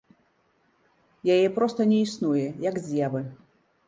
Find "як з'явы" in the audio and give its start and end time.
2.69-3.21